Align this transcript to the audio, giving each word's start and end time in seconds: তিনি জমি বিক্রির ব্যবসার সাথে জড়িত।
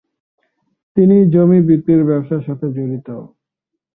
তিনি 0.97 1.17
জমি 1.33 1.59
বিক্রির 1.69 2.01
ব্যবসার 2.09 2.41
সাথে 2.47 2.65
জড়িত। 2.75 3.07